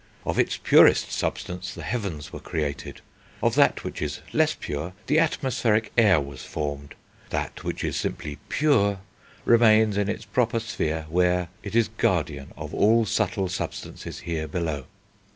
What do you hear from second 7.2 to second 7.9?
that which